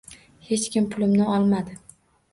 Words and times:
Hech 0.47 0.63
kim 0.77 0.87
pulimni 0.95 1.29
olmadi. 1.37 1.77